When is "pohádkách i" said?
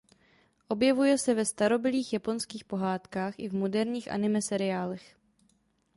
2.65-3.49